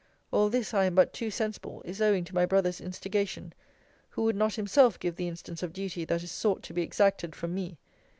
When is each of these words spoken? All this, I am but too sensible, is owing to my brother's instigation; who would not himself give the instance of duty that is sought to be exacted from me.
All 0.31 0.49
this, 0.49 0.73
I 0.73 0.85
am 0.85 0.95
but 0.95 1.13
too 1.13 1.29
sensible, 1.29 1.83
is 1.85 2.01
owing 2.01 2.23
to 2.23 2.33
my 2.33 2.43
brother's 2.47 2.81
instigation; 2.81 3.53
who 4.09 4.23
would 4.23 4.35
not 4.35 4.55
himself 4.55 4.97
give 4.97 5.15
the 5.15 5.27
instance 5.27 5.61
of 5.61 5.73
duty 5.73 6.05
that 6.05 6.23
is 6.23 6.31
sought 6.31 6.63
to 6.63 6.73
be 6.73 6.81
exacted 6.81 7.35
from 7.35 7.53
me. 7.53 7.77